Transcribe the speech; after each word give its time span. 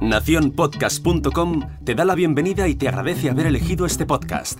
Naciónpodcast.com 0.00 1.60
te 1.84 1.94
da 1.94 2.04
la 2.04 2.14
bienvenida 2.14 2.68
y 2.68 2.74
te 2.74 2.88
agradece 2.88 3.30
haber 3.30 3.46
elegido 3.46 3.86
este 3.86 4.04
podcast. 4.06 4.58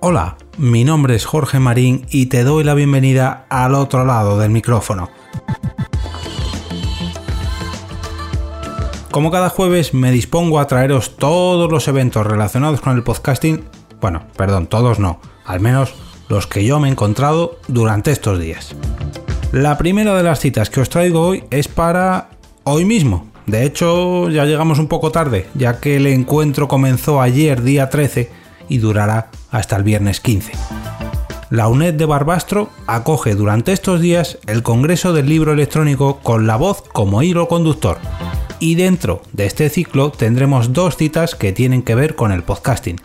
Hola, 0.00 0.36
mi 0.58 0.84
nombre 0.84 1.14
es 1.14 1.24
Jorge 1.24 1.60
Marín 1.60 2.06
y 2.10 2.26
te 2.26 2.44
doy 2.44 2.64
la 2.64 2.74
bienvenida 2.74 3.46
al 3.48 3.74
otro 3.74 4.04
lado 4.04 4.38
del 4.38 4.50
micrófono. 4.50 5.08
Como 9.10 9.30
cada 9.30 9.48
jueves 9.48 9.94
me 9.94 10.10
dispongo 10.10 10.58
a 10.58 10.66
traeros 10.66 11.16
todos 11.16 11.70
los 11.70 11.86
eventos 11.86 12.26
relacionados 12.26 12.80
con 12.80 12.96
el 12.96 13.04
podcasting, 13.04 13.64
bueno, 14.00 14.26
perdón, 14.36 14.66
todos 14.66 14.98
no, 14.98 15.20
al 15.44 15.60
menos 15.60 15.94
los 16.28 16.46
que 16.46 16.64
yo 16.64 16.80
me 16.80 16.88
he 16.88 16.92
encontrado 16.92 17.58
durante 17.68 18.10
estos 18.10 18.38
días. 18.38 18.74
La 19.52 19.78
primera 19.78 20.14
de 20.16 20.22
las 20.22 20.40
citas 20.40 20.70
que 20.70 20.80
os 20.80 20.90
traigo 20.90 21.20
hoy 21.20 21.44
es 21.50 21.68
para 21.68 22.30
hoy 22.64 22.84
mismo. 22.84 23.28
De 23.46 23.64
hecho, 23.64 24.30
ya 24.30 24.46
llegamos 24.46 24.78
un 24.78 24.88
poco 24.88 25.10
tarde, 25.10 25.46
ya 25.54 25.80
que 25.80 25.96
el 25.96 26.06
encuentro 26.06 26.66
comenzó 26.66 27.20
ayer 27.20 27.62
día 27.62 27.90
13 27.90 28.30
y 28.68 28.78
durará 28.78 29.30
hasta 29.50 29.76
el 29.76 29.82
viernes 29.82 30.20
15. 30.20 30.52
La 31.50 31.68
UNED 31.68 31.94
de 31.94 32.06
Barbastro 32.06 32.70
acoge 32.86 33.34
durante 33.34 33.72
estos 33.72 34.00
días 34.00 34.38
el 34.46 34.62
Congreso 34.62 35.12
del 35.12 35.28
Libro 35.28 35.52
Electrónico 35.52 36.18
con 36.20 36.46
la 36.48 36.56
voz 36.56 36.82
como 36.82 37.22
hilo 37.22 37.46
conductor. 37.46 37.98
Y 38.58 38.74
dentro 38.76 39.22
de 39.32 39.46
este 39.46 39.68
ciclo 39.68 40.10
tendremos 40.10 40.72
dos 40.72 40.96
citas 40.96 41.34
que 41.34 41.52
tienen 41.52 41.82
que 41.82 41.94
ver 41.94 42.16
con 42.16 42.32
el 42.32 42.42
podcasting. 42.42 43.00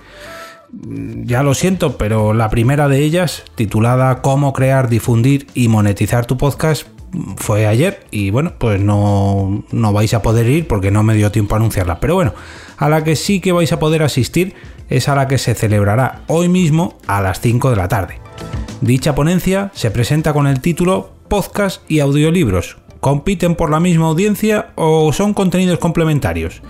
Ya 0.72 1.42
lo 1.44 1.54
siento, 1.56 1.98
pero 1.98 2.34
la 2.34 2.50
primera 2.50 2.88
de 2.88 3.00
ellas, 3.04 3.44
titulada 3.56 4.22
Cómo 4.22 4.54
crear, 4.54 4.88
difundir 4.88 5.48
y 5.56 5.68
monetizar 5.68 6.26
tu 6.26 6.38
podcast, 6.38 6.88
fue 7.38 7.66
ayer 7.66 8.06
y 8.12 8.30
bueno, 8.30 8.54
pues 8.58 8.80
no, 8.80 9.64
no 9.72 9.94
vais 9.94 10.14
a 10.14 10.22
poder 10.22 10.48
ir 10.48 10.68
porque 10.68 10.92
no 10.92 11.04
me 11.04 11.16
dio 11.16 11.32
tiempo 11.32 11.56
a 11.56 11.58
anunciarla. 11.58 12.00
Pero 12.00 12.16
bueno, 12.16 12.34
a 12.78 12.90
la 12.90 13.04
que 13.04 13.16
sí 13.16 13.40
que 13.40 13.52
vais 13.52 13.72
a 13.72 13.80
poder 13.80 14.04
asistir 14.04 14.54
es 14.90 15.08
a 15.08 15.16
la 15.16 15.28
que 15.28 15.38
se 15.38 15.56
celebrará 15.56 16.22
hoy 16.28 16.50
mismo 16.50 16.98
a 17.08 17.22
las 17.22 17.42
5 17.42 17.72
de 17.72 17.76
la 17.76 17.88
tarde. 17.88 18.20
Dicha 18.82 19.16
ponencia 19.16 19.72
se 19.74 19.92
presenta 19.92 20.34
con 20.34 20.48
el 20.48 20.62
título 20.62 21.12
Podcast 21.28 21.82
y 21.90 22.00
audiolibros. 22.00 22.78
¿Compiten 23.00 23.56
por 23.56 23.70
la 23.70 23.80
misma 23.80 24.08
audiencia 24.08 24.72
o 24.76 25.14
son 25.14 25.34
contenidos 25.34 25.80
complementarios? 25.80 26.62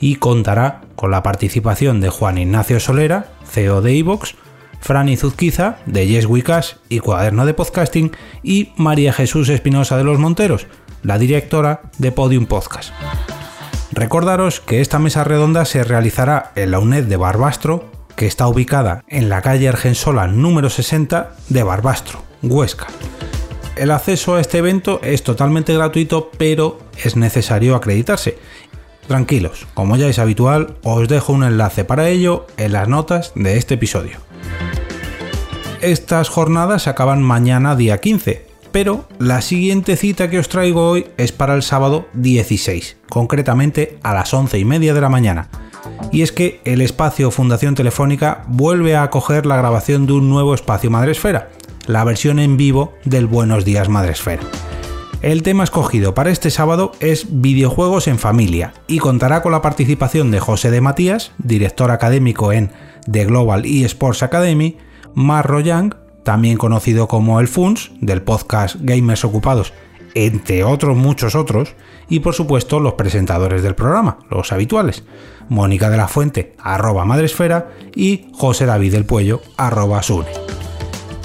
Y 0.00 0.16
contará 0.16 0.83
con 0.96 1.10
la 1.10 1.22
participación 1.22 2.00
de 2.00 2.08
Juan 2.08 2.38
Ignacio 2.38 2.80
Solera, 2.80 3.28
CEO 3.48 3.82
de 3.82 3.94
iVox, 3.94 4.34
Franny 4.80 5.16
Zuzquiza, 5.16 5.78
de 5.86 6.06
Yes 6.06 6.28
y 6.88 6.98
Cuaderno 7.00 7.46
de 7.46 7.54
Podcasting, 7.54 8.12
y 8.42 8.72
María 8.76 9.12
Jesús 9.12 9.48
Espinosa 9.48 9.96
de 9.96 10.04
los 10.04 10.18
Monteros, 10.18 10.66
la 11.02 11.18
directora 11.18 11.82
de 11.98 12.12
Podium 12.12 12.46
Podcast. 12.46 12.92
Recordaros 13.92 14.60
que 14.60 14.80
esta 14.80 14.98
mesa 14.98 15.24
redonda 15.24 15.64
se 15.64 15.84
realizará 15.84 16.52
en 16.56 16.70
la 16.70 16.80
UNED 16.80 17.04
de 17.04 17.16
Barbastro, 17.16 17.90
que 18.16 18.26
está 18.26 18.46
ubicada 18.46 19.04
en 19.08 19.28
la 19.28 19.40
calle 19.40 19.68
Argensola 19.68 20.26
número 20.26 20.68
60 20.68 21.34
de 21.48 21.62
Barbastro, 21.62 22.22
Huesca. 22.42 22.88
El 23.76 23.90
acceso 23.90 24.36
a 24.36 24.40
este 24.40 24.58
evento 24.58 25.00
es 25.02 25.24
totalmente 25.24 25.74
gratuito, 25.74 26.30
pero 26.38 26.78
es 27.02 27.16
necesario 27.16 27.74
acreditarse 27.74 28.38
Tranquilos, 29.06 29.66
como 29.74 29.96
ya 29.96 30.08
es 30.08 30.18
habitual, 30.18 30.76
os 30.82 31.08
dejo 31.08 31.32
un 31.32 31.44
enlace 31.44 31.84
para 31.84 32.08
ello 32.08 32.46
en 32.56 32.72
las 32.72 32.88
notas 32.88 33.32
de 33.34 33.58
este 33.58 33.74
episodio. 33.74 34.18
Estas 35.82 36.30
jornadas 36.30 36.88
acaban 36.88 37.22
mañana 37.22 37.76
día 37.76 38.00
15, 38.00 38.46
pero 38.72 39.06
la 39.18 39.42
siguiente 39.42 39.96
cita 39.96 40.30
que 40.30 40.38
os 40.38 40.48
traigo 40.48 40.88
hoy 40.88 41.06
es 41.18 41.30
para 41.30 41.54
el 41.54 41.62
sábado 41.62 42.06
16, 42.14 42.96
concretamente 43.10 43.98
a 44.02 44.14
las 44.14 44.32
11 44.32 44.58
y 44.58 44.64
media 44.64 44.94
de 44.94 45.00
la 45.02 45.10
mañana. 45.10 45.48
Y 46.10 46.22
es 46.22 46.32
que 46.32 46.62
el 46.64 46.80
espacio 46.80 47.30
Fundación 47.30 47.74
Telefónica 47.74 48.44
vuelve 48.48 48.96
a 48.96 49.02
acoger 49.02 49.44
la 49.44 49.58
grabación 49.58 50.06
de 50.06 50.14
un 50.14 50.30
nuevo 50.30 50.54
espacio 50.54 50.90
Madresfera, 50.90 51.50
la 51.86 52.02
versión 52.04 52.38
en 52.38 52.56
vivo 52.56 52.94
del 53.04 53.26
Buenos 53.26 53.66
Días 53.66 53.90
Madresfera. 53.90 54.42
El 55.24 55.42
tema 55.42 55.64
escogido 55.64 56.12
para 56.12 56.30
este 56.30 56.50
sábado 56.50 56.92
es 57.00 57.40
videojuegos 57.40 58.08
en 58.08 58.18
familia 58.18 58.74
y 58.86 58.98
contará 58.98 59.40
con 59.40 59.52
la 59.52 59.62
participación 59.62 60.30
de 60.30 60.38
José 60.38 60.70
de 60.70 60.82
Matías, 60.82 61.32
director 61.38 61.90
académico 61.90 62.52
en 62.52 62.70
The 63.10 63.24
Global 63.24 63.64
eSports 63.64 64.22
Academy, 64.22 64.76
Marro 65.14 65.60
Young, 65.60 65.94
también 66.24 66.58
conocido 66.58 67.08
como 67.08 67.40
el 67.40 67.48
FUNS, 67.48 67.92
del 68.02 68.20
podcast 68.20 68.76
Gamers 68.80 69.24
Ocupados, 69.24 69.72
entre 70.14 70.62
otros 70.62 70.94
muchos 70.94 71.34
otros, 71.34 71.74
y 72.10 72.20
por 72.20 72.34
supuesto 72.34 72.78
los 72.78 72.92
presentadores 72.92 73.62
del 73.62 73.74
programa, 73.74 74.18
los 74.28 74.52
habituales, 74.52 75.04
Mónica 75.48 75.88
de 75.88 75.96
la 75.96 76.08
Fuente, 76.08 76.54
arroba 76.58 77.06
Madresfera, 77.06 77.70
y 77.94 78.26
José 78.34 78.66
David 78.66 78.92
del 78.92 79.06
Puello, 79.06 79.40
arroba 79.56 80.02
Sune. 80.02 80.28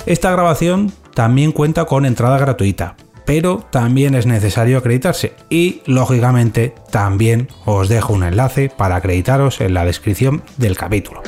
Esta 0.06 0.32
grabación 0.32 0.94
también 1.14 1.52
cuenta 1.52 1.84
con 1.84 2.06
entrada 2.06 2.38
gratuita, 2.38 2.96
pero 3.30 3.64
también 3.70 4.16
es 4.16 4.26
necesario 4.26 4.80
acreditarse 4.80 5.34
y 5.52 5.84
lógicamente 5.86 6.74
también 6.90 7.48
os 7.64 7.88
dejo 7.88 8.14
un 8.14 8.24
enlace 8.24 8.72
para 8.76 8.96
acreditaros 8.96 9.62
en 9.62 9.76
la 9.76 9.86
descripción 9.86 10.42
del 10.58 10.76
capítulo. 10.76 11.22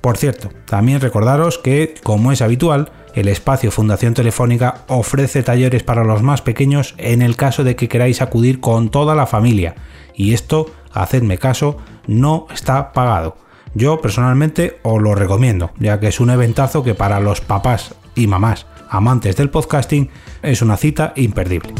Por 0.00 0.16
cierto, 0.16 0.50
también 0.64 1.00
recordaros 1.00 1.58
que, 1.58 1.94
como 2.02 2.32
es 2.32 2.42
habitual, 2.42 2.90
el 3.14 3.28
espacio 3.28 3.70
Fundación 3.70 4.14
Telefónica 4.14 4.78
ofrece 4.88 5.44
talleres 5.44 5.84
para 5.84 6.02
los 6.02 6.24
más 6.24 6.42
pequeños 6.42 6.96
en 6.98 7.22
el 7.22 7.36
caso 7.36 7.62
de 7.62 7.76
que 7.76 7.88
queráis 7.88 8.20
acudir 8.20 8.58
con 8.58 8.88
toda 8.90 9.14
la 9.14 9.28
familia. 9.28 9.76
Y 10.16 10.34
esto, 10.34 10.66
hacedme 10.92 11.38
caso, 11.38 11.76
no 12.08 12.48
está 12.52 12.92
pagado. 12.92 13.36
Yo 13.74 14.00
personalmente 14.00 14.80
os 14.82 15.00
lo 15.00 15.14
recomiendo, 15.14 15.70
ya 15.78 16.00
que 16.00 16.08
es 16.08 16.18
un 16.18 16.30
eventazo 16.30 16.82
que 16.82 16.96
para 16.96 17.20
los 17.20 17.40
papás 17.40 17.94
y 18.18 18.26
mamás 18.26 18.66
amantes 18.90 19.36
del 19.36 19.50
podcasting 19.50 20.10
es 20.42 20.60
una 20.60 20.76
cita 20.76 21.12
imperdible. 21.16 21.72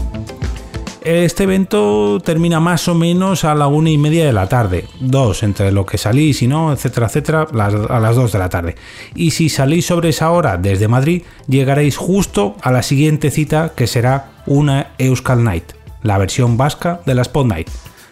Este 1.02 1.44
evento 1.44 2.20
termina 2.20 2.60
más 2.60 2.86
o 2.86 2.94
menos 2.94 3.44
a 3.44 3.54
la 3.54 3.66
una 3.66 3.88
y 3.88 3.96
media 3.96 4.26
de 4.26 4.32
la 4.32 4.48
tarde, 4.48 4.86
dos 5.00 5.42
entre 5.42 5.72
lo 5.72 5.86
que 5.86 5.96
salís 5.96 6.42
y 6.42 6.46
no, 6.46 6.72
etcétera, 6.72 7.06
etcétera, 7.06 7.46
a 7.88 8.00
las 8.00 8.16
dos 8.16 8.32
de 8.32 8.38
la 8.38 8.50
tarde. 8.50 8.74
Y 9.14 9.30
si 9.30 9.48
salís 9.48 9.86
sobre 9.86 10.10
esa 10.10 10.30
hora 10.30 10.58
desde 10.58 10.86
Madrid, 10.86 11.22
llegaréis 11.46 11.96
justo 11.96 12.56
a 12.62 12.72
la 12.72 12.82
siguiente 12.82 13.30
cita 13.30 13.72
que 13.74 13.86
será 13.86 14.32
una 14.46 14.88
Euskal 14.98 15.44
Night, 15.44 15.72
la 16.02 16.18
versión 16.18 16.56
vasca 16.56 17.00
de 17.06 17.14
la 17.14 17.22
Spot 17.22 17.46
Night. 17.46 17.70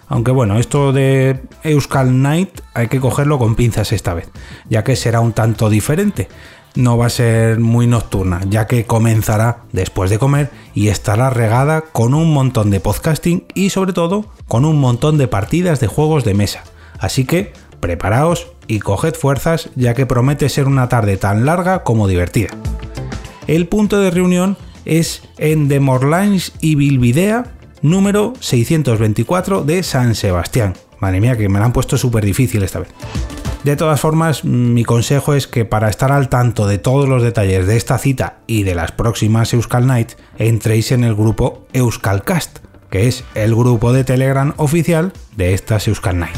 Aunque 0.09 0.31
bueno, 0.31 0.59
esto 0.59 0.93
de 0.93 1.41
Euskal 1.65 2.23
Night 2.23 2.61
hay 2.73 2.89
que 2.89 3.01
cogerlo 3.01 3.39
con 3.39 3.57
pinzas 3.57 3.93
esta 3.93 4.15
vez, 4.15 4.31
ya 4.71 4.85
que 4.85 4.97
será 4.97 5.21
un 5.21 5.33
tanto 5.33 5.69
diferente 5.69 6.29
no 6.77 6.97
va 6.97 7.07
a 7.07 7.11
ser 7.11 7.59
muy 7.59 7.87
nocturna, 7.87 8.41
ya 8.49 8.67
que 8.67 8.85
comenzará 8.85 9.65
después 9.73 10.11
de 10.11 10.19
comer 10.19 10.51
y 10.75 10.89
estará 10.89 11.31
regada 11.31 11.81
con 11.81 12.15
un 12.15 12.33
montón 12.33 12.71
de 12.71 12.81
podcasting 12.81 13.45
y 13.55 13.71
sobre 13.71 13.93
todo 13.93 14.27
con 14.47 14.65
un 14.65 14.79
montón 14.79 15.19
de 15.19 15.29
partidas 15.29 15.81
de 15.81 15.87
juegos 15.87 16.25
de 16.25 16.35
mesa. 16.35 16.63
Así 16.99 17.25
que 17.25 17.53
preparaos 17.81 18.49
y 18.69 18.81
coged 18.81 19.15
fuerzas 19.15 19.71
ya 19.75 19.95
que 19.95 20.07
promete 20.07 20.49
ser 20.49 20.67
una 20.67 20.89
tarde 20.89 21.17
tan 21.17 21.45
larga 21.47 21.83
como 21.83 22.09
divertida. 22.09 22.51
El 23.47 23.67
punto 23.69 24.01
de 24.01 24.11
reunión 24.11 24.57
es 24.85 25.23
en 25.39 25.69
The 25.69 25.81
Morlines 25.81 26.53
y 26.61 26.75
Bilbidea 26.75 27.53
número 27.83 28.35
624 28.41 29.63
de 29.63 29.83
San 29.83 30.15
Sebastián. 30.15 30.75
Madre 30.99 31.21
mía, 31.21 31.37
que 31.37 31.49
me 31.49 31.59
la 31.59 31.67
han 31.67 31.73
puesto 31.73 31.99
súper 31.99 32.25
difícil 32.25 32.63
esta 32.63 32.81
vez. 32.81 32.89
De 33.67 33.75
todas 33.75 33.99
formas, 33.99 34.45
mi 34.45 34.85
consejo 34.85 35.35
es 35.35 35.49
que 35.49 35.65
para 35.65 35.91
estar 35.91 36.13
al 36.13 36.29
tanto 36.29 36.69
de 36.69 36.79
todos 36.79 37.09
los 37.09 37.25
detalles 37.25 37.67
de 37.67 37.77
esta 37.77 37.99
cita 37.99 38.37
y 38.47 38.63
de 38.63 38.77
las 38.77 38.93
próximas 38.93 39.53
Euskal 39.53 39.89
Night, 39.89 40.13
entréis 40.39 40.93
en 40.93 41.03
el 41.03 41.17
grupo 41.17 41.67
Euskalcast, 41.73 42.59
que 42.91 43.09
es 43.09 43.25
el 43.35 43.57
grupo 43.57 43.93
de 43.93 44.05
Telegram 44.05 44.55
oficial 44.57 45.13
de 45.37 45.53
estas 45.53 45.89
Euskal 45.89 46.21
Night. 46.21 46.37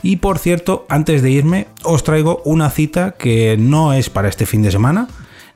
Y 0.00 0.16
por 0.16 0.38
cierto, 0.38 0.86
antes 0.88 1.20
de 1.20 1.30
irme, 1.30 1.66
os 1.82 2.04
traigo 2.04 2.40
una 2.46 2.70
cita 2.70 3.16
que 3.18 3.58
no 3.58 3.92
es 3.92 4.08
para 4.08 4.30
este 4.30 4.46
fin 4.46 4.62
de 4.62 4.70
semana, 4.70 5.08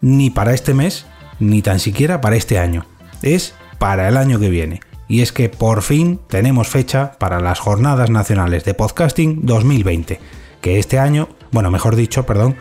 ni 0.02 0.28
para 0.28 0.52
este 0.52 0.74
mes, 0.74 1.06
ni 1.40 1.62
tan 1.62 1.80
siquiera 1.80 2.20
para 2.20 2.36
este 2.36 2.58
año. 2.58 2.84
Es 3.22 3.54
para 3.78 4.06
el 4.06 4.18
año 4.18 4.38
que 4.38 4.50
viene. 4.50 4.80
Y 5.08 5.22
es 5.22 5.32
que 5.32 5.48
por 5.48 5.80
fin 5.80 6.20
tenemos 6.28 6.68
fecha 6.68 7.12
para 7.18 7.40
las 7.40 7.58
Jornadas 7.58 8.10
Nacionales 8.10 8.64
de 8.64 8.74
Podcasting 8.74 9.46
2020 9.46 10.43
que 10.64 10.78
este 10.78 10.98
año, 10.98 11.28
bueno, 11.52 11.70
mejor 11.70 11.94
dicho, 11.94 12.24
perdón, 12.24 12.56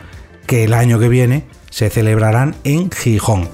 que 0.46 0.64
el 0.64 0.74
año 0.74 0.98
que 0.98 1.08
viene 1.08 1.44
se 1.70 1.88
celebrarán 1.88 2.54
en 2.62 2.90
Gijón. 2.90 3.48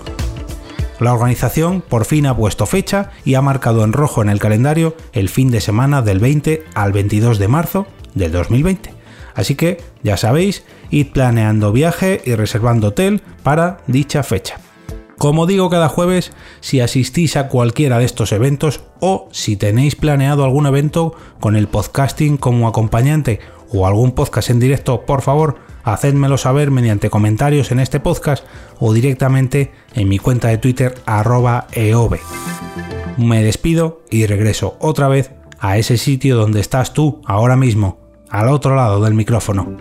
La 0.99 1.15
organización 1.15 1.83
por 1.83 2.05
fin 2.05 2.27
ha 2.27 2.37
puesto 2.37 2.67
fecha 2.67 3.13
y 3.25 3.35
ha 3.35 3.43
marcado 3.43 3.85
en 3.85 3.93
rojo 3.93 4.23
en 4.23 4.29
el 4.29 4.41
calendario 4.41 4.97
el 5.13 5.29
fin 5.29 5.53
de 5.53 5.61
semana 5.61 6.03
del 6.03 6.19
20 6.19 6.65
al 6.75 6.93
22 6.93 7.39
de 7.39 7.47
marzo 7.47 7.87
del 8.15 8.33
2020. 8.33 8.93
Así 9.37 9.55
que, 9.55 9.81
ya 10.03 10.17
sabéis, 10.17 10.65
id 10.91 11.13
planeando 11.13 11.71
viaje 11.71 12.21
y 12.25 12.35
reservando 12.35 12.89
hotel 12.89 13.23
para 13.45 13.79
dicha 13.87 14.25
fecha. 14.25 14.59
Como 15.17 15.47
digo 15.47 15.71
cada 15.71 15.89
jueves, 15.89 16.33
si 16.61 16.81
asistís 16.81 17.37
a 17.37 17.47
cualquiera 17.47 17.99
de 17.99 18.05
estos 18.07 18.33
eventos 18.33 18.81
o 18.99 19.29
si 19.31 19.57
tenéis 19.57 19.95
planeado 19.95 20.43
algún 20.43 20.67
evento 20.67 21.15
con 21.39 21.55
el 21.55 21.69
podcasting 21.69 22.37
como 22.37 22.67
acompañante 22.67 23.39
o 23.73 23.87
algún 23.87 24.13
podcast 24.13 24.51
en 24.51 24.61
directo, 24.61 25.03
por 25.03 25.23
favor, 25.23 25.57
hacedmelo 25.83 26.39
saber 26.39 26.71
mediante 26.71 27.11
comentarios 27.11 27.71
en 27.71 27.81
este 27.81 28.01
podcast 28.01 28.45
o 28.79 28.93
directamente 28.93 29.73
en 29.95 30.09
mi 30.09 30.19
cuenta 30.19 30.49
de 30.49 30.59
Twitter 30.59 30.95
arroba 31.07 31.67
eove. 31.73 32.21
Me 33.17 33.43
despido 33.43 34.03
y 34.11 34.27
regreso 34.27 34.77
otra 34.81 35.09
vez 35.09 35.31
a 35.59 35.79
ese 35.79 35.99
sitio 35.99 36.37
donde 36.37 36.61
estás 36.61 36.95
tú 36.95 37.21
ahora 37.27 37.57
mismo, 37.57 37.99
al 38.31 38.49
otro 38.49 38.75
lado 38.75 39.03
del 39.03 39.15
micrófono. 39.15 39.77